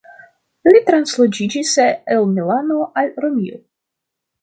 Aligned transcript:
Li 0.69 0.81
transloĝiĝis 0.87 1.75
el 2.15 2.27
Milano 2.33 2.83
al 3.03 3.15
Romio. 3.27 3.65